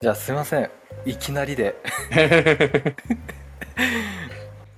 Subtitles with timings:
[0.00, 0.70] じゃあすいません。
[1.06, 1.74] いきなりで。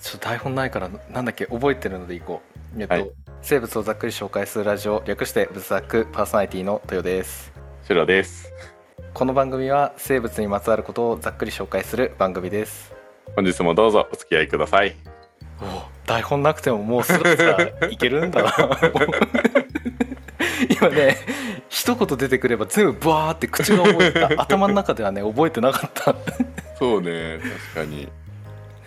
[0.00, 1.45] ちょっと台本ないからなんだっけ？
[1.45, 2.41] 覚えてるのでいこ
[2.75, 2.81] う。
[2.81, 3.11] えっと、はい。
[3.43, 7.53] 生物をざっくり紹介するラジオ略してブザックパーソナリティの豊です。
[7.87, 8.51] シロです。
[9.12, 12.95] この番組は生物にまつわることをざっくり紹介する番組です。
[13.37, 14.96] 本日もどうぞお付き合いください。
[15.61, 17.45] お台本なくてももうスラス
[17.82, 18.55] ラいけるんだな。
[20.71, 21.18] 今ね
[21.71, 24.29] 一言出てくれば全部バーって口が覚えた。
[24.43, 26.14] 頭の中ではね覚えてなかった。
[26.79, 27.38] そうね、
[27.74, 28.09] 確かに。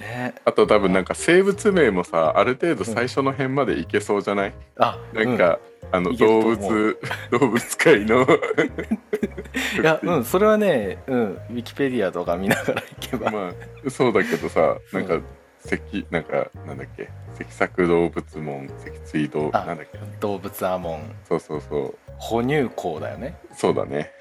[0.01, 0.35] ね。
[0.43, 5.59] あと多分なんか生物名もさ、ある程度最初の辺までいけそうじゃない、あなんか、
[5.93, 6.97] あのいけると動物
[7.39, 8.17] 動物界の。
[8.17, 13.53] うん、いやうんそれはねうんウィキペディアとか見ながらいけば、ま
[13.85, 15.19] あそうだけどさ、なんか
[15.65, 19.97] 脊なんかなんだっけ、脊索動物門、脊椎動あなんだっけ？
[20.19, 21.15] 動物アモン。
[21.29, 22.02] そうそうそう。
[22.17, 24.11] 哺乳綱だよねそうだね。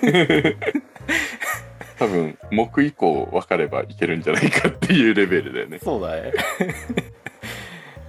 [1.98, 5.78] 多分木以降分かればいけるんじゃないかっていうレベルだよね。
[5.82, 6.32] そうだね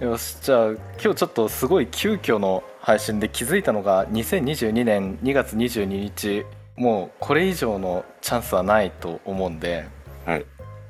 [0.00, 0.78] よしじゃあ今
[1.12, 6.44] 日ちょっとすごい急遽の配信で気づいたのが2022年2月22日
[6.76, 9.84] もうこれ以上のチャンスはないと思うんで
[10.24, 10.46] はい。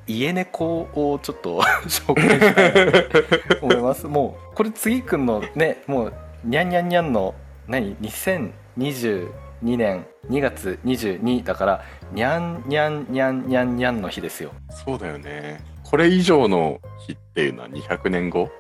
[0.07, 6.13] 家猫をちょっと 紹介したいなと思いますもうこれ次くんのねもう
[6.45, 7.35] にゃんにゃんにゃんの
[7.73, 9.31] 何？2022
[9.79, 14.53] 年2月22だからにゃんにゃんにゃんにゃんにゃんの日ですよ。
[14.85, 15.65] そうだよね。
[15.83, 18.51] これ以上の日っていうのは200年後？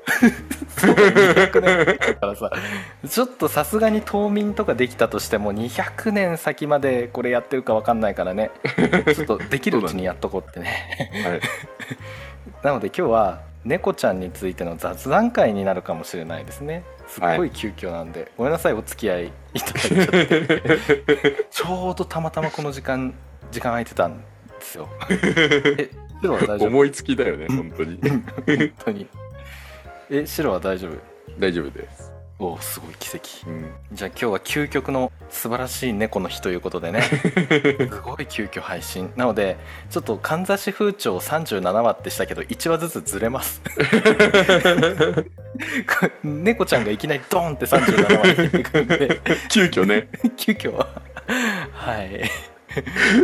[0.79, 2.51] そうだよ200年だからさ。
[3.07, 8.51] ちょっとさすがに冬眠とかできたとしても200年先までこれやってるか分かんないからね。
[9.15, 11.13] ちょっとできるうちにやっとこうってね。
[11.29, 11.41] はい。
[12.65, 16.85] なので今日は猫ちゃんについての雑談会になるかもしれないですね。
[17.07, 21.47] すっごい急遽なんで、ごめんなさいお付き合いいただいちゃって。
[21.51, 23.15] ちょうどたまたまこの時間
[23.51, 24.25] 時間空いてたんで
[24.61, 24.89] すよ。
[25.11, 25.91] え
[26.23, 26.69] 白は大丈夫？
[26.69, 27.99] 思いつきだよね、本当に。
[28.01, 28.25] 本
[28.85, 29.07] 当に。
[30.11, 30.93] え白は大丈夫？
[31.39, 32.11] 大丈夫です。
[32.39, 33.48] おすごい奇跡。
[33.48, 33.73] うん。
[33.93, 37.03] じゃあ今日は究極の素晴らしい猫の日ということでね。
[37.03, 39.13] すごい急遽配信。
[39.17, 39.57] なので
[39.91, 43.63] ちょっとかんざし風潮37話ってしたけど1話ずつずれます。
[46.25, 49.21] 猫ちゃんがいきなりドーンって37話に入ってくるんで。
[49.48, 50.09] 急遽ね。
[50.37, 50.89] 急遽は。
[51.73, 52.29] はい。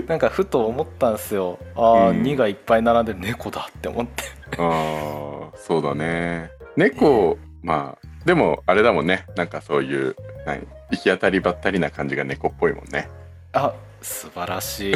[0.07, 1.59] なんかふと思ったんですよ。
[1.75, 2.23] ああ、うん。
[2.23, 4.25] 2がいっぱい並んでる猫だって思って。
[4.59, 6.51] ああ、そうだね。
[6.77, 9.25] 猫、まあ、でもあれだもんね。
[9.37, 10.67] なんかそういう、何？
[10.91, 13.09] 行き当たりばったりな感じが猫っぽいもんね。
[13.55, 13.73] あ
[14.03, 14.95] 素晴らしい。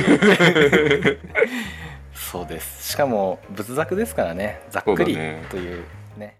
[2.12, 2.92] そうです。
[2.92, 4.60] しかも仏作ですからね。
[4.68, 5.16] ざっくり
[5.48, 5.82] という
[6.18, 6.36] ね。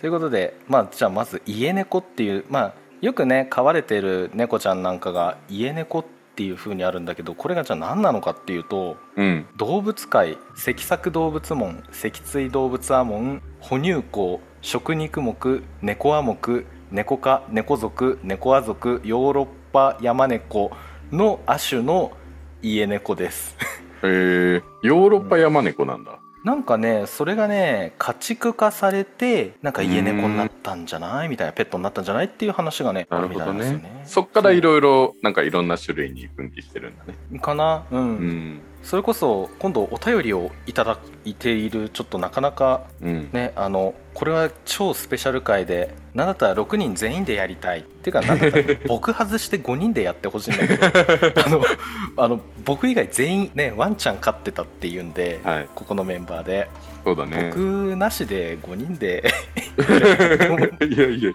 [0.00, 9.46] ということでまあじゃあまず家猫っていうまあよくね飼われてる猫ちゃんなんかが家猫っていう風にあるんだけどこれがじゃあ何なのかっていうとうん。
[9.56, 20.70] 動物界脊索動物門脊椎動物アモン哺乳綱食肉目猫ア目猫科猫族猫ア族ヨーロッパヤマネコ
[21.12, 22.12] の亜種の
[22.62, 23.56] 家猫です
[24.02, 26.20] えー、ヨーロッパヤマネコなんだ。
[26.48, 31.28] なんかねそれがね家畜化されてなんか家猫になったんじゃない？
[31.28, 32.24] みたいなペットになったんじゃない？
[32.24, 34.02] っていう話がねあるみたいなるほどねなんですよね。
[34.06, 37.38] そっからいろいろ、なんかいろんな種類に分岐してるんだね。
[37.38, 37.84] かな？
[37.90, 38.60] うん、うん。
[38.82, 43.28] それこそ今度お便りをいただいているちょっとなかなかうん。
[43.32, 50.86] ねあのこれは超スペシャル回でなんだったら6人全員でやりたいっていうかなんだったら僕外して5人でやってほしいんだけど
[51.44, 51.62] あの
[52.16, 55.68] あの僕以外全員ねワンちゃん飼ってたっていうんで、はい。
[55.74, 56.68] ここのメンバーで、
[57.04, 57.50] そうだね。
[57.54, 59.22] 僕なしで5人で
[60.88, 61.32] いやいやいや。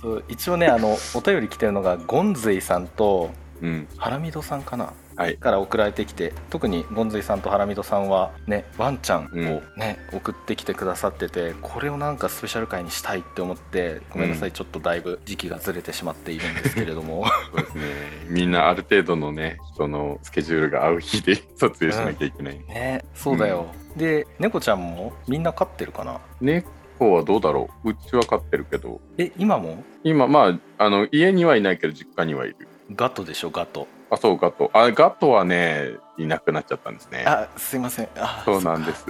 [0.00, 3.30] そう一応ねあのお便り来てるのがゴンズイさんと
[3.60, 3.88] うん。
[3.98, 4.94] ハラミドさんかなはい。
[5.14, 14.54] から送られてきて特にゴンズイさんとハラミドさんはねワンちゃんをね、送ってきてくださっててこれをなんかスペシャル回にしたいって思ってごめんなさい、うん。
[14.54, 17.24] ちょっとだいぶ時期がずれてしまっているんですけれども。
[17.54, 17.84] そうですね。
[18.28, 22.58] みんなある程度のね、人のスケジュールが合う日で撮影しなきゃいけない。
[22.68, 23.66] ねそうだよ、
[23.96, 26.20] で猫ちゃんもみんな飼ってるかな？
[26.40, 27.90] 猫はどうだろう？
[27.90, 29.82] うちは飼ってるけど、え今も？
[30.02, 30.48] 今ま
[30.78, 32.56] あ、あの、家にはいないけど実家にはいる。
[32.94, 34.70] ガトでしょガトあ、そう、ガト。
[34.72, 37.24] あ、ガトはね、いなくなっちゃったんですね。
[37.26, 38.08] あすいません。
[38.16, 39.06] あそうなんです。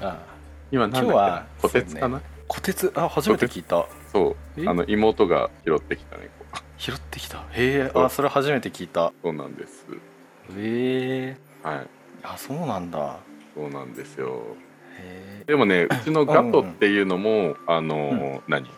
[0.00, 0.18] あ
[0.70, 2.20] 今今日はこてつかな？
[2.48, 3.86] 小鉄あ初めて聞いた。
[4.12, 4.60] そう。
[4.60, 4.68] え？
[4.68, 6.30] あの妹が拾ってきた猫。
[6.76, 7.38] 拾ってきた。
[7.38, 7.90] へえ。
[7.94, 9.12] あそれ初めて聞いた。
[9.22, 9.86] そうなんです。
[10.56, 11.36] へえ。
[11.62, 11.86] はい。
[12.22, 13.16] あそうなんだ。
[13.54, 14.42] そうなんですよ。
[15.46, 18.68] でもねうちのガトっていうのも、あの、何？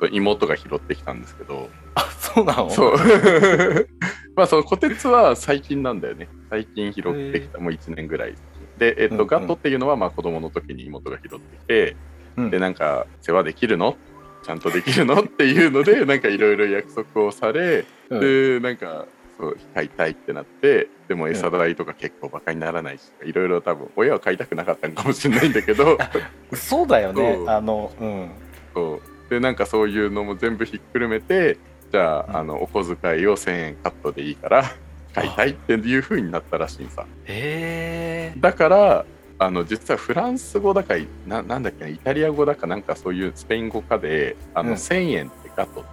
[0.00, 1.68] そう妹が拾ってきたんですけど。
[1.94, 2.70] あそうなの？
[2.70, 2.96] そう。
[4.36, 6.28] まあその虎鉄は最近なんだよね。
[6.50, 7.00] 最近拾
[7.30, 8.34] ってきたもう1年ぐらい。
[8.78, 9.26] で、えっとうんうん。
[9.26, 11.96] ガトっていうのはまあ子供の時に妹が拾ってきて、
[12.36, 12.50] うん。
[12.50, 13.96] でなんか世話できるの？
[14.42, 15.22] ちゃんとできるの？
[15.22, 18.20] っていうので なんかいろいろ約束をされ、うん。
[18.20, 19.06] でなんか
[19.38, 25.96] そう買いたいってなってでも餌代とか結構バカにならないしいろいろ多分親は買いたくなかったんかもしれないんだけど。
[26.52, 27.38] そうだよね。
[27.46, 28.30] あのうん。
[28.74, 31.58] そうでなんかそういうのも全部ひっくるめて
[31.92, 32.36] じゃあ,、うん。
[32.36, 34.64] あのお小遣いを1,000円カットでいいから
[35.14, 37.04] 買いたいっていう風になったらしいんさ。
[37.24, 38.40] へえ。
[38.40, 39.04] だから
[39.38, 40.94] あの実はフランス語だか
[41.26, 44.74] ななんだっけなイタリア語だかなんかそういうスペイン語かであの、うん。
[44.76, 45.90] 1,000円ってガトって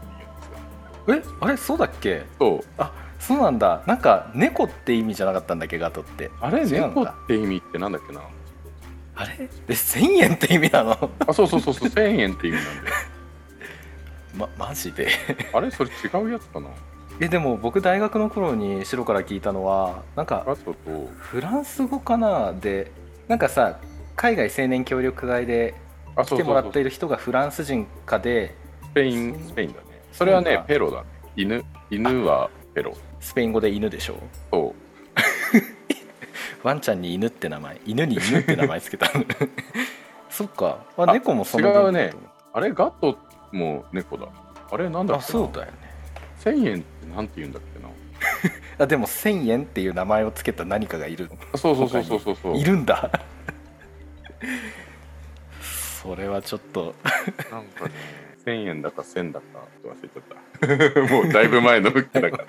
[1.07, 1.36] 言うんですよ。
[1.36, 2.24] えあれそうだっけ？
[2.39, 2.83] そう。
[3.19, 3.83] そうなんだ。
[3.86, 6.29] なんか猫って意味じゃなかったんだっけガトって。
[6.41, 7.15] あれ猫か。
[7.24, 8.21] って意味ってなんだっけな。
[9.15, 9.38] あれ？
[9.38, 11.09] で1000円って意味なの？
[11.27, 12.89] あそうそうそうそう1000円って意味なんで
[14.35, 15.07] まマジで？
[15.53, 15.69] あれ？
[15.71, 16.68] それ違うやつかな？
[17.19, 20.45] えでも僕大学の頃に白から聞いたのはなんか
[21.19, 22.91] フランス語かなで
[23.27, 23.80] なんかさ
[24.15, 25.75] 海外青年協力会で
[26.25, 29.74] 来てもらっている人がフランス人かでスペインスペイン？
[29.74, 30.01] だね。
[30.12, 31.06] それはねペロだね。
[31.36, 32.95] 犬犬はペロ。
[33.19, 34.15] スペイン語で犬でしょ？
[34.51, 34.83] そう。
[36.68, 37.79] ワンちゃんに犬って名前。
[37.86, 39.24] 犬に犬って名前つけたの。
[40.29, 40.83] そっか。
[40.97, 42.12] ああ猫もその違うね。
[42.53, 43.18] あれガト
[43.53, 44.27] も猫だ。
[44.71, 45.39] あれなんだあっけな。
[45.39, 45.77] そうだよね。
[46.44, 47.89] 1000円ってなんて言うんだっけな。
[48.83, 51.29] あでも1000円っていう名前をつけた何かがいる。
[51.53, 52.57] あそうそうそうそうそうそう。
[52.57, 53.09] いるんだ。
[55.61, 56.95] それはちょっと。
[57.51, 57.91] なんかね
[58.45, 59.45] 1000円だか1000だか
[59.85, 60.23] 忘れちゃっ
[61.07, 61.13] た。
[61.13, 62.45] もうだいぶ前のだから。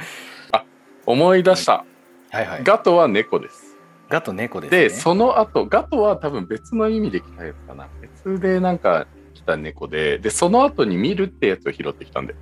[0.52, 0.64] あ
[1.06, 1.84] 思い出した。
[2.30, 2.46] はい。
[2.46, 3.76] はいガトは猫です。
[4.08, 4.78] ガと猫ですね。
[4.78, 7.88] でその後ガトは多分別の意味で来たやつかな。
[8.00, 9.13] 別でなんか来
[9.44, 12.34] た猫ででその後にミルってやつを拾ってきたんで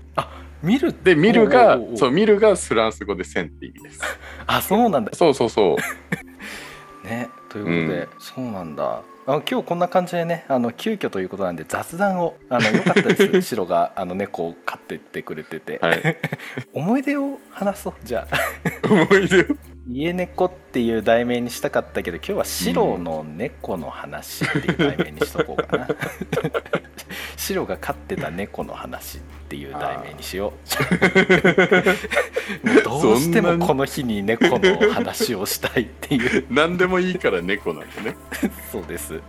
[0.62, 4.00] 見るでミルがおうおうおうそうミルがフランス語で1000って意味です。
[4.46, 5.10] あそうなんだ。
[5.12, 5.76] そうそうそう。
[7.06, 8.08] ねということで、うん。
[8.19, 9.02] そうなんだ。
[9.25, 13.43] あの今日こんな感じでねあの急遽ということなんで雑談をあのよかったです。
[13.43, 16.16] シロがあの猫を飼ってってくれてて、はい。
[16.72, 18.88] 思い出を話そうじゃあ。
[18.88, 19.44] 思い出を？
[19.88, 25.88] 家猫っていう題名にしたかったけど今日はシロの猫の話っていう題名にしとこうかな、
[27.43, 30.53] シロが飼ってた猫の話っていう題名にしよ
[32.62, 32.69] う。
[32.69, 36.47] もうどうしてもこの日に猫の話をしたいっていう。
[36.50, 38.17] 何でもいいから猫なんでね。
[38.71, 39.21] そうです。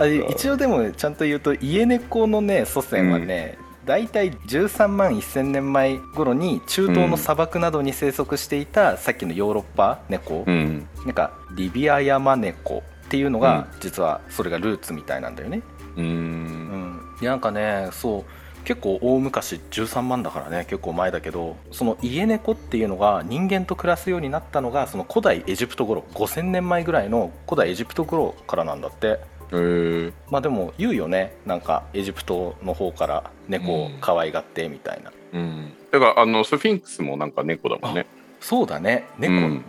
[0.00, 10.88] あ一応でもねちゃんと言うと家猫のね祖先はね、大体13万1000年前頃に中東の砂漠などに生息していた、さっきのヨーロッパ猫、うん。
[11.04, 13.80] なんかリビアヤマネコっていうのが、うん。
[13.80, 15.62] 実はそれがルーツみたいなんだよね。
[15.96, 18.24] うーうんなんかねそう
[18.64, 29.20] 結構大昔13万だからね結構前だけどその家猫っていうのが人間と暮らすようになったのがその古代エジプト頃5000年前ぐらいの古代エジプト頃からなんだって。
[29.52, 29.56] え。
[29.56, 35.72] ー、まあでも言うよねなんかエジプトの方から猫を可愛がってみたいな、うん。
[35.90, 38.06] だからあのスフィンクスもなんか猫だもんね。
[38.40, 39.06] そうだね。
[39.18, 39.42] 猫、うん。
[39.42, 39.64] うん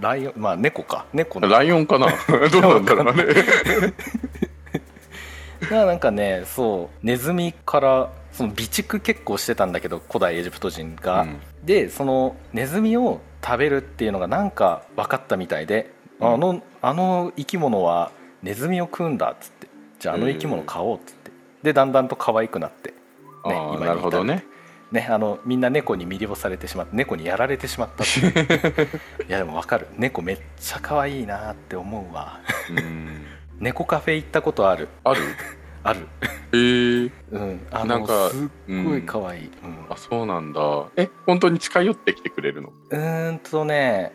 [0.00, 1.06] ライオンまあ猫か。
[1.12, 2.08] 猫のライオンかな。
[2.52, 3.24] どうなんだろうね
[5.60, 11.40] がなんかねそうネズミからその備蓄結構してたんだけど古代エジプト人が、うん。
[11.64, 16.34] でそのネズミを食べるっていうのがなんか分かったみたいで、うん。
[16.34, 18.12] あのあの生き物は
[18.42, 19.68] ネズミを食うんだっつって。
[19.98, 21.32] じゃああの生き物飼おうっつって。
[21.62, 22.90] でだんだんと可愛くなって。
[22.90, 22.94] ね
[23.74, 24.44] 今なるほどね。
[24.92, 28.88] ね、あのみんな猫に魅了されてしまって猫にやられてしまったって。
[29.28, 29.86] いやでも分かる。
[29.96, 32.40] 猫めっちゃ可愛いなって思うわ。
[32.70, 33.27] うん
[33.60, 34.88] 猫カフェ行ったことある。
[35.04, 35.20] ある？
[35.82, 36.08] ある。
[36.52, 36.56] え。
[36.56, 37.66] ー、うん。
[37.70, 38.48] あのなんかすっ
[38.84, 39.86] ごい可愛い、うん。
[39.90, 40.60] あそうなんだ。
[40.96, 42.72] え本当に近寄ってきてくれるの？
[42.90, 44.12] うーんとね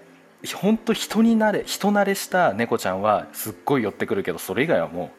[0.56, 5.12] 本当人になれ人慣れした猫ちゃんはすっごい寄ってくるけどそれ以外はも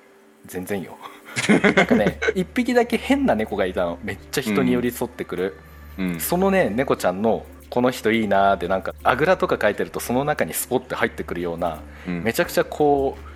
[0.45, 0.97] う全然よ。
[1.75, 3.99] なんかね一匹だけ変な猫がいたの。
[4.03, 5.57] めっちゃ人に寄り添ってくる、
[5.99, 6.21] うん。
[6.21, 12.23] そのね猫ちゃんのこの人いいなーってなんかあぐらとか書いてるとその中にスポッて入ってくるようなうん。
[12.23, 13.34] めちゃくちゃこう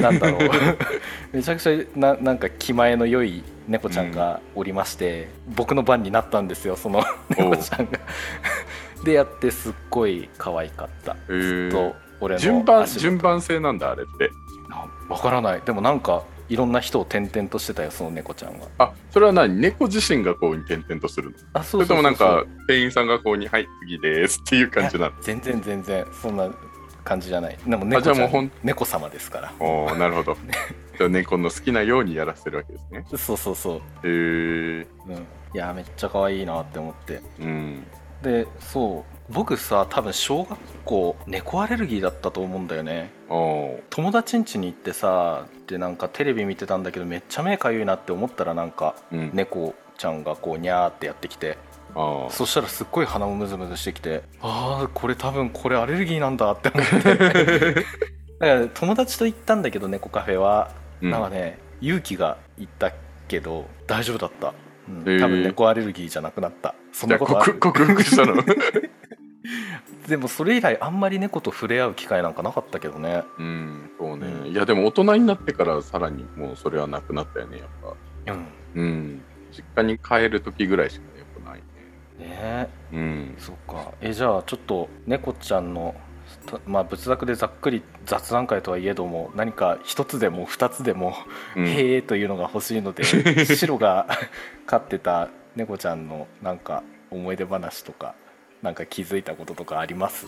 [0.00, 0.50] なんだろう。
[1.32, 7.98] めちゃくちゃななんか気前の良い猫ちゃんがおりまして、僕の番になったんですよその猫ちゃんが。
[9.04, 11.12] でやってすっごい可愛かった。
[11.12, 11.70] へー。
[11.70, 14.30] と俺の順番順番性なんだあれって。
[14.70, 15.62] あわからない。
[15.64, 18.68] でもなんかいろんな人を転々としてたよその猫ちゃんは。
[18.78, 19.60] あそれは何？
[19.60, 21.36] 猫自身がこうに点々とするの？
[21.54, 25.12] あそそれともなんかう店員さんがこうに「はい次です」っていう感じなの？
[25.20, 26.06] 全然全然。
[26.12, 26.50] そんな
[27.04, 27.58] 感じじゃない。
[27.66, 28.44] でもあ猫じゃあもうほん。
[28.46, 29.52] ん猫様ですから。
[29.58, 30.36] おーなるほど。
[30.98, 33.04] じゃあ猫の好きなようにやらせるわけですね。
[33.16, 34.86] そうそうそう、へえうん、い
[35.54, 37.20] やめっちゃ可愛いなって思って。
[37.40, 37.86] うん。
[38.22, 39.32] でそう。
[39.32, 43.10] 僕さ多分小学校猫アレルギーだったと思うんだよね。
[43.28, 49.30] 友達ん家に行ってさでなんかテレビ見てたんだけどめっちゃ目かゆいなって思ったらなんかうん。
[49.32, 51.56] 猫ちゃんがこうニャーってやってきて
[52.30, 57.74] そしたらすっごい鼻もムズムズしてきてああこれ多分これアレルギーなんだって思って。
[58.40, 61.10] だから友達と行ったんだけど猫カフェは、うん。
[61.10, 62.92] なんかね勇気が行った
[63.28, 64.54] けど大丈夫だった、
[64.88, 65.20] うん。
[65.20, 66.74] 多分猫アレルギーじゃなくなった。
[66.92, 67.54] そんなことある。
[67.54, 68.42] 克克服したの？
[70.08, 73.22] でもそれ以来あんまり猫と触れ合う機会なんかなかったけどね。
[73.38, 74.46] うんそうね、うん。
[74.48, 77.68] いやでも大人になってからさらにもうそれはなくなったよねやっ
[78.26, 78.32] ぱ。
[78.32, 78.46] うん。
[78.74, 79.22] うん。
[79.52, 81.04] 実家に帰る時ぐらいしか
[82.20, 82.62] やっぱないね。
[82.62, 83.34] ねうん。
[83.38, 83.92] そっか。
[84.00, 85.94] えじゃあちょっと猫ちゃんの
[86.46, 91.14] たまあ仏作でざっくり雑談会とはいえども何か一つでも二つでも
[91.56, 91.66] うん。
[91.66, 93.04] へえというのが欲しいので
[93.44, 94.06] 白が
[94.66, 98.14] 飼ってた猫ちゃんのなんか思い出話とか
[98.62, 100.26] なんか気づいたこととかあります？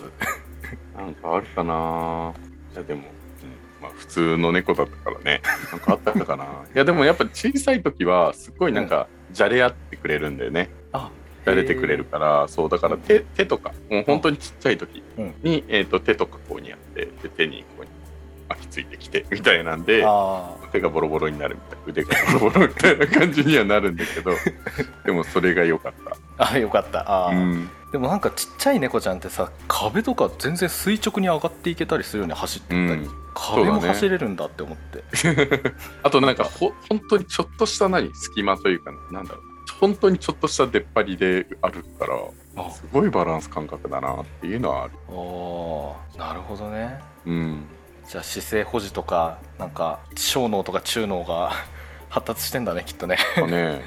[0.97, 2.33] なんかあるかな。
[2.75, 3.83] いやでも、うん。
[3.83, 5.41] まあ普通の猫だったからね。
[5.71, 6.45] なんかあったかな。
[6.45, 10.69] いやでもやっぱ小さい時はすっごいなんかじゃれ合ってくれるんだよね。
[10.93, 11.11] あ
[11.45, 15.35] じゃれてくれるからそうだから手手とかもう本当にちっちゃい時うん。
[15.43, 17.87] に、えー、と手とかこうにやってで手にこう
[18.49, 24.33] 巻きついてきてみたいなんであ手がボロボロになるみたいな腕がボロボロみたいな感じにはなるんだけど
[25.05, 27.29] でもそれが良かっーあよかった。
[27.29, 33.11] あうん、でもなんかちっちゃい猫ちゃんってさ壁とか全然垂直に上がっていけたりするよね走ってったり、うん。
[33.35, 35.05] 壁も走れるんだって思って。
[36.03, 42.19] あとなんかほ本当にちょっとした何隙間というかなんだろう本当にちょっとした出っ張りで歩くから
[42.57, 42.71] あ。
[42.71, 44.93] すごいバランス感覚だなっていうのはある。
[45.09, 46.19] おー。
[46.19, 46.99] なるほどね。
[47.27, 47.67] うん。
[48.09, 51.53] じゃあ姿勢保持とかなんか小脳とか中脳が
[52.11, 53.17] 発達してんだねきっとね。
[53.35, 53.83] かね。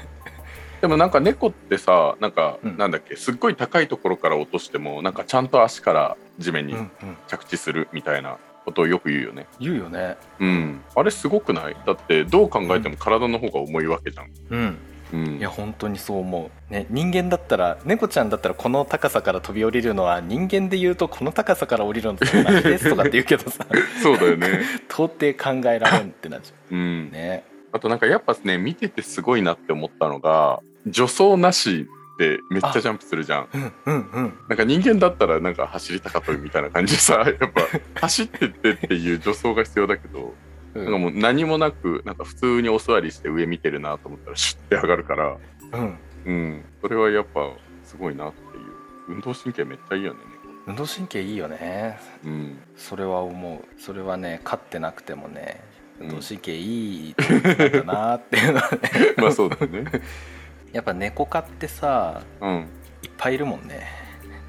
[0.80, 2.76] でもなんか猫ってさなんか、うん。
[2.76, 7.16] なんだっけすっごい高いところから落としてもなんかちゃんと足から地面にうんうん。
[7.26, 9.46] 着地するみたいなことをよく言うよね。
[9.58, 10.16] 言うよね。
[10.40, 10.82] うん。
[10.94, 11.76] あれすごくない？
[11.86, 14.30] だってどう考えても体の方が重いわけじゃん。
[14.50, 14.78] うん
[15.12, 15.38] うん。
[15.38, 23.66] いや本当にそう思う、ね、人間だったら猫ちゃんだったらこの高さから飛び降りるのは人間で言うとこの高さから降りるのって同じですとかって言うけどさ。
[24.02, 24.62] そうだよね。
[24.88, 26.76] 到底考えられんってなっちゃう。
[26.76, 27.08] ん。
[27.08, 27.44] うね。
[27.72, 31.86] あとなんかやっぱね見ててすごいなって思ったのが助走なし
[32.18, 33.48] でめっちゃジャンプするじゃん。
[33.52, 34.34] うんうんうん。
[34.48, 37.62] なんか人間だったらなんか走り高跳びみたいな感じでさやっぱ
[38.00, 40.34] 走ってってっていう助走が必要だけど
[40.74, 45.36] うなんかもう何もなくなんか普通にお座りして上見てるなと思ったらシュッて上がるから。
[45.72, 45.98] うん。
[46.26, 46.64] うん。
[46.80, 47.40] それはやっぱ
[47.84, 48.78] すごいなっていう。
[49.08, 50.20] 運動神経めっちゃいいよね
[50.66, 51.98] 運動神経いいよね。
[52.22, 52.58] 猫うん。
[52.76, 53.80] それは思う。
[53.80, 55.60] それはね飼ってなくてもね
[56.00, 56.08] うん。
[56.08, 58.78] 運動神経いいなんだなっていうのはね。
[59.16, 59.84] まあそうだね。
[60.72, 62.68] やっぱ猫科ってさうん。
[63.02, 63.86] いっぱいいるもんね。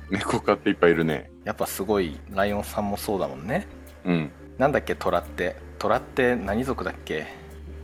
[0.09, 1.31] 猫科っていっぱいいるね。
[1.45, 3.65] やっぱすごいライオンさんもそうだもんね。
[4.05, 5.55] うんなんだっけトラって。
[5.79, 7.25] トラって何族だっけ？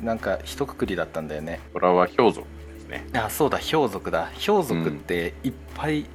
[0.01, 1.61] なんか一括りだったんだよね。
[1.73, 3.07] トラは氷族ですね。
[3.13, 4.29] あそうだヒョウ族だ。
[4.33, 6.05] ヒョウ族っていっぱい、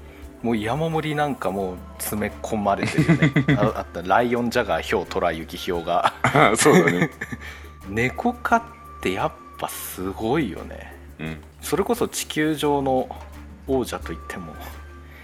[0.42, 3.32] もう山盛りなんかもう詰め込まれてるね。
[3.56, 4.02] ああった。
[4.02, 6.12] ライオンジャガーヒョウトラユキヒョウが。
[6.22, 7.10] あ そうだね。
[7.88, 8.62] 猫科っ
[9.02, 10.94] てやっぱすごいよね。
[11.18, 11.36] うん。
[11.62, 13.08] それこそ地球上の
[13.66, 14.52] 王者と言っても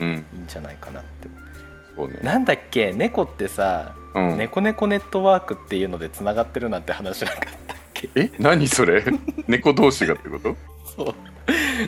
[0.00, 0.08] うん。
[0.08, 1.28] いいんじゃないかなって。
[1.94, 2.20] そうね。
[2.22, 2.92] なんだっけ？
[2.94, 4.38] 猫ってさ、うん。
[4.38, 8.08] 猫猫ネットワークっていうのでつながってるなんて話なかったっけ？
[8.14, 8.30] え？
[8.38, 9.04] 何それ？
[9.46, 10.56] 猫同士がってこと？
[10.96, 11.14] そう。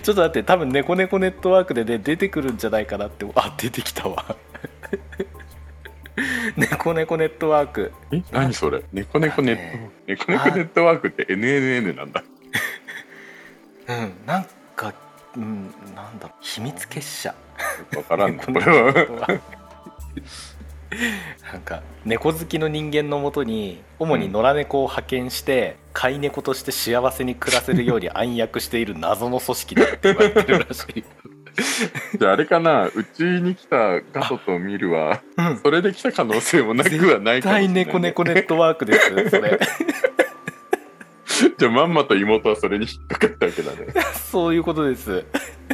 [0.03, 4.25] ちょっと待って多分猫猫ネットワークで、ね、出てくるんじゃないかなってあ出てきたわ。
[6.57, 7.93] 猫猫ネットワーク。
[8.13, 8.23] え？
[8.33, 8.83] 何それ？
[8.93, 9.63] 猫猫ネット
[10.07, 12.23] 猫猫ネットワークって NNN なんだ。
[13.89, 14.93] うんなんか
[15.37, 17.35] うんなんだ秘密結社。
[17.97, 18.93] わからんなこれは
[21.53, 31.05] なんか猫好きの人間のもとに主に野良猫を派遣して、飼い猫として幸せに暮らせるように暗躍している謎の組織だって言われてるらしい、
[32.19, 32.87] じゃああれかな？
[32.87, 39.59] うちに来たガトとミルはうん、それで来た可能性もなくはない絶かもしれない、対猫猫ネットワークですそれ。
[41.59, 43.87] じゃあまんまと妹はそれに引っかかったわけだね。
[44.31, 45.13] そういうことです。
[45.13, 45.25] う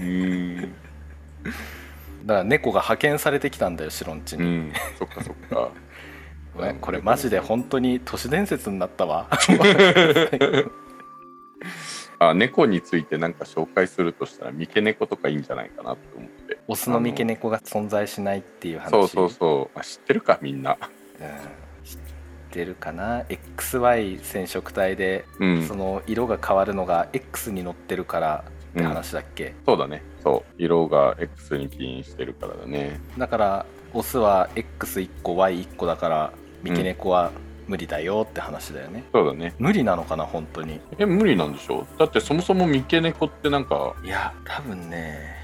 [0.01, 0.75] ーん
[2.25, 4.73] だから猫が派遣されてきたんだよシロンチに、うん。
[4.99, 5.71] そっかそっか。
[6.63, 6.79] ね。
[6.81, 9.29] これマジで本当に都市伝説になったわ。
[12.21, 16.59] あ猫についてなんか紹介するとしたら三毛猫とかいいんじゃないかなと思って。
[16.69, 18.91] オスの三毛猫が存在しないっていう話。
[18.91, 20.79] そうそうそう、まあ、知ってるかみんな。
[20.81, 21.27] うん。
[21.85, 21.99] 知っ
[22.51, 25.67] てるかな？XY 染色体で、うん。
[25.67, 30.03] その色が変わるのが X に乗ってるからって話だっけ、そうだね。
[30.23, 30.63] そう。
[30.63, 33.01] 色が X に起因してるからだね。
[33.17, 37.31] だからオスは X1 個 Y1 個だから三毛猫は
[37.69, 39.55] 無理だよって話だよね、そうだね。
[39.59, 40.81] 無理なのかな本当に？
[40.99, 41.87] え無理なんでしょ？
[41.99, 45.35] だってそもそも三毛猫ってなんかいや多分ね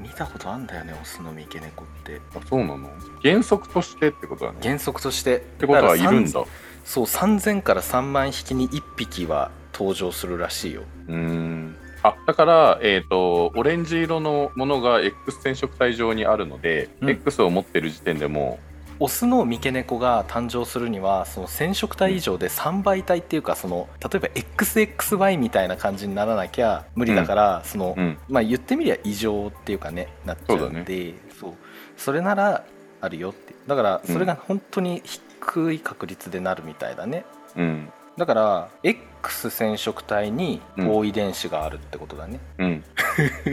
[0.00, 2.20] 見たことあんだよねオスの三毛猫って。
[2.34, 2.88] あそうなの？
[3.22, 4.58] 原則としてってことだね。
[4.62, 5.38] 原則として。
[5.38, 6.44] っってことはいるんだ。
[6.84, 10.84] そう3000から3万匹に1匹は登場するらしいよ。
[11.08, 17.10] うーんあだから、えー、とオレンジ色のものが X 染色体上にあるので、うん。
[17.10, 18.58] X を持ってる時点でも
[19.00, 28.18] オスの三毛猫が誕生するにはその染色体以上で3倍体っていうかその例えば XXY みたいな感じにならなきゃ無理だから、そのう、ん。
[28.28, 31.54] まあ言ってみりゃ異常っていうかねなっちゃうんでそう,、
[31.96, 32.64] それなら
[33.00, 33.54] あるよって。
[33.66, 37.24] だからそれが本当に低い確率でなるみたいだね、
[37.56, 42.84] うんだから X 染色体に高遺伝子があるってことだね、うん。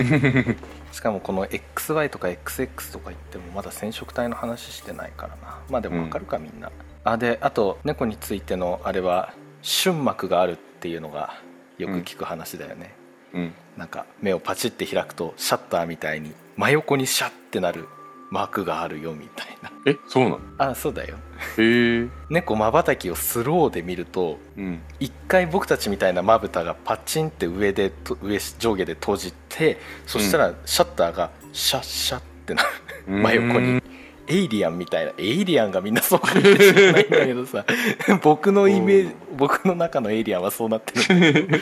[0.91, 5.59] しかもこの XY とか XX とか言ってもまだ染色体の話してないからな。
[5.69, 6.71] まあでもわかるかみんな、
[7.03, 11.35] あであと猫についてのあれは瞬膜があるっていうのが
[11.77, 12.95] よく聞く話だよね、
[13.33, 13.53] うん。
[13.77, 17.87] なんか目をパチって開くとシャッターみたいに真横にシャッてなる
[18.31, 19.71] マークがあるよみたいな。
[19.85, 20.39] えそうなの？
[20.57, 21.17] あそうだよ。
[21.57, 22.07] へえ。
[22.29, 24.81] 猫まばたきをスローで見るとうん。
[24.99, 32.69] 一回僕たちみたいなまぶたがパチンって上でと上上下で閉じてそしたらシャッターがシャッシャッってなる。
[33.07, 33.81] 真横に。
[34.27, 35.13] エイリアンみたいな。
[35.19, 37.63] エイリアンがみんなそうかって知らないんだけどさ。
[38.23, 41.61] 僕のイメージ僕の中のエイリアンはそうなってる。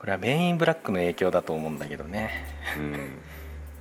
[0.00, 2.46] これはメインブラックの影響だと思うんだけどね。
[2.76, 2.98] うん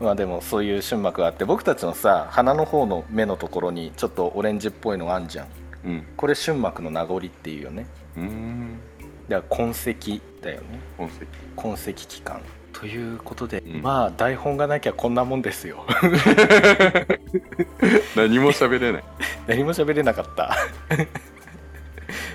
[0.01, 5.47] まあでもそういう瞬膜があって僕たちのさ鼻の方の目のところにちょっとオレンジっぽいのがあんじゃん。
[5.85, 6.03] うん。
[6.17, 7.85] これ瞬膜の名残っていうよね。
[8.17, 8.79] うん。
[9.29, 10.79] だから痕跡だよね。
[10.97, 11.25] 痕跡。
[11.55, 12.41] 痕跡期間。
[12.73, 13.81] ということで、うん。
[13.81, 15.85] まあ台本がなきゃこんなもんですよ。
[18.15, 19.03] 何も喋れない。
[19.45, 20.55] 何も喋れなかった。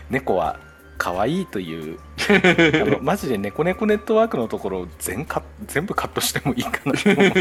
[0.09, 0.61] 猫は
[0.99, 6.93] 可愛いというあのマジで猫猫ネットワークのところ全カ全部カットしてもいいかな。
[6.93, 7.33] と思う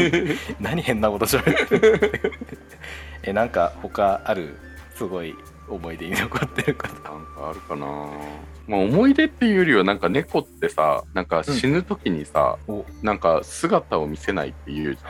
[0.60, 2.38] 何変なこと喋ってる
[3.22, 4.56] えなんか他ある
[4.94, 5.34] すごい
[5.68, 6.94] 思い出に残ってること？
[6.94, 7.86] なんかあるかな。
[8.68, 12.84] まあ思い出っていうよりはなんか猫ってさなんか死ぬ時にさ、お。
[13.02, 15.02] なんか姿を見せないっていうじ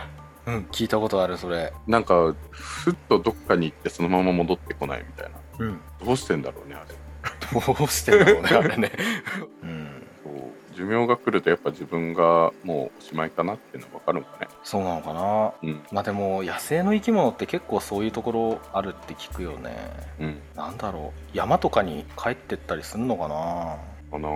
[0.47, 0.55] ゃん。
[0.55, 1.73] うん聞いたことあるそれ。
[1.87, 5.37] なんかふっとどっかに行ってそのまま戻ってこないみたいな。
[5.59, 5.81] うん。
[6.05, 6.95] どうしてんだろうねあれ
[7.53, 8.93] どうしてんだろうねあれね。
[9.63, 10.03] うん。
[10.77, 14.49] 寿命が来るとやっぱ自分がもうおしまいかなっていうのは分かるんかね。
[14.63, 15.53] そうなのかな。
[15.63, 15.83] うん。
[15.91, 19.75] まあでも野生の生き物って結構そういうところあるって聞くよね。
[20.21, 20.39] うん。
[20.55, 21.37] なんだろう。
[21.37, 23.77] 山とかに帰ってったりすんのかな。
[24.11, 24.29] かな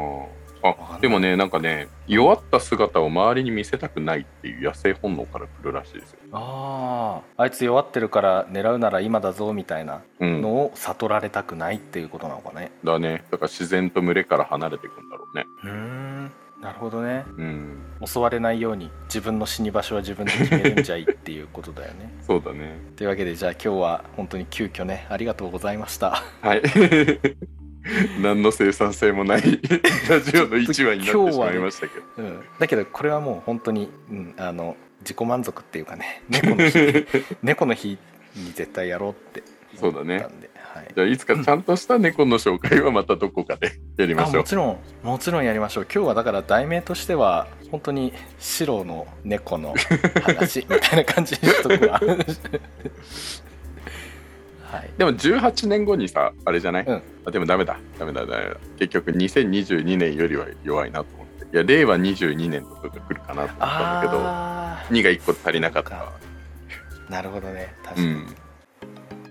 [0.62, 6.18] あでもねなんかね弱った姿を周りに見せたくないっていう野生本能から来るらしいですよ。
[6.33, 7.42] あー。
[7.42, 10.42] あいつ弱ってるから狙うなら今だぞみたいなうん。
[10.42, 12.73] のを悟られたくないっていうことなのかね。
[12.85, 13.25] だね。
[13.31, 15.44] だから自然と群れから離れていくんだろうね。
[15.64, 16.33] うーん。
[16.61, 17.25] なるほどね。
[17.38, 17.79] うん。
[18.05, 22.12] 襲われないように自分の死に場所は自分で決めるんじゃいっていうことだよね。
[22.27, 22.79] そうだね。
[22.96, 26.23] というわけでじゃあ今日は本当に急遽ねありがとうございました。
[26.42, 26.62] はい
[28.20, 29.60] 何の生産性もない
[30.08, 37.06] ラジオの一話になってしまいましたけど、うん、だけどこれはもう本当に、うん、あの自己満足っていうかね 猫の日
[37.42, 37.98] 猫の日
[38.36, 39.42] に絶対やろうって
[39.76, 40.18] そうだね。
[40.18, 44.34] 思ったんで、はい、じゃあいつかちゃんとした猫の紹介はまたどこかでやりましょう。
[44.34, 45.84] あもちろんもちろんやりましょう。
[45.84, 49.74] 今日はだから題名としては本当に白の猫の
[50.22, 52.00] 話みたいな感じにしとくわ
[54.70, 54.90] はい。
[54.96, 57.02] でも18年後にさあれじゃない、うん。
[57.24, 57.78] あでもダメだ。
[57.98, 58.24] ダメだ。
[58.24, 61.44] ダメだ結局2022年よりは弱いなと思って。
[61.44, 63.59] いや令和22年とかが来るかなと思ったん
[64.04, 66.12] だけどあ2が1個足りなかった。
[67.09, 67.74] なるほどね。
[67.83, 68.26] 確かに、うん。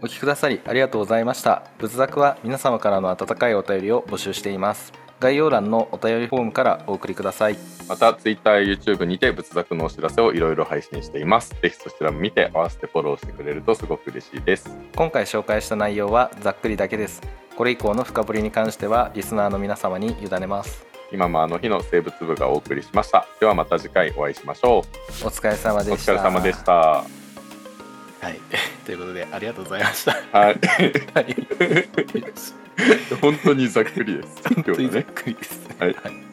[0.01, 1.63] お聞きくださりありがとうございました。
[1.77, 7.57] 仏作は皆様からの温かいお便りを募集しています概要欄のお便りフォームからお送りください。
[7.87, 11.55] また Twitter、YouTube にて仏作のお知らせをいろいろ配信しています。
[11.61, 14.69] ぜひそちらも見て合わせてフォローしてくれるとすごく嬉しいです。
[14.95, 17.21] 今回紹介した内容はざっくりだけです。
[17.57, 20.85] これ以降の深掘りに関してはリスナーの皆様に委ねます。
[21.11, 23.27] 今もあの日の生物部がお送りしました。
[23.39, 24.85] ではまた次回お会いしましょ
[25.23, 26.13] お疲れ様うおでした。
[26.13, 26.73] 疲れ様でした。
[26.73, 27.03] は
[28.29, 28.39] い。
[28.85, 30.11] ということでありがとうございました。
[30.31, 30.59] はい。
[31.13, 32.58] はい
[33.21, 34.43] 本当にざっくりです。
[34.43, 35.59] ざっくりです。
[35.79, 36.28] はい